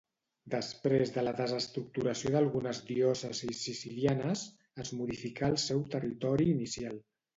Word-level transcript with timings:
Després 0.51 1.09
de 1.17 1.23
la 1.25 1.33
desestructuració 1.41 2.31
d'algunes 2.35 2.79
diòcesis 2.87 3.61
sicilianes, 3.67 4.47
es 4.85 4.93
modificà 5.03 5.51
el 5.57 5.59
seu 5.69 5.85
territori 5.97 6.49
inicial. 6.57 6.99